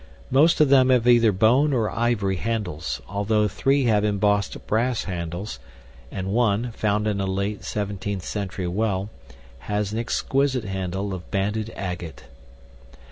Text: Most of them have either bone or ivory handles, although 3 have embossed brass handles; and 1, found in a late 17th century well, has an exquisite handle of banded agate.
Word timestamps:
Most 0.31 0.59
of 0.59 0.69
them 0.69 0.89
have 0.89 1.07
either 1.07 1.31
bone 1.31 1.73
or 1.73 1.91
ivory 1.91 2.37
handles, 2.37 3.01
although 3.07 3.47
3 3.47 3.83
have 3.83 4.03
embossed 4.03 4.65
brass 4.65 5.03
handles; 5.03 5.59
and 6.09 6.31
1, 6.31 6.71
found 6.71 7.05
in 7.05 7.21
a 7.21 7.27
late 7.27 7.61
17th 7.61 8.23
century 8.23 8.67
well, 8.67 9.11
has 9.69 9.93
an 9.93 9.99
exquisite 9.99 10.63
handle 10.63 11.13
of 11.13 11.29
banded 11.29 11.71
agate. 11.75 12.23